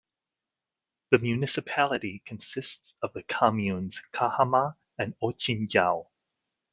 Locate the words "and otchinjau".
4.97-6.07